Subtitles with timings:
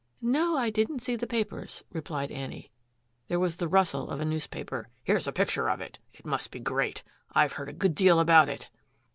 [0.19, 2.71] "No, I didn't see the papers," replied Annie.
[3.27, 4.87] There was the rustle of a newspaper.
[5.03, 5.99] "Here's a picture of it.
[6.13, 7.03] It must be great.
[7.33, 8.71] I've heard a good deal about it."